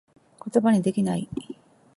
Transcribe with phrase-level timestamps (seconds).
[0.39, 1.29] ことばにできなぁい